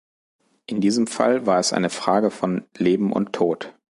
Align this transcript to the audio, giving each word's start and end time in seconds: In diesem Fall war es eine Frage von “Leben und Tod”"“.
In 0.65 0.81
diesem 0.81 1.05
Fall 1.05 1.45
war 1.45 1.59
es 1.59 1.73
eine 1.73 1.91
Frage 1.91 2.31
von 2.31 2.65
“Leben 2.75 3.13
und 3.13 3.33
Tod”"“. 3.33 3.75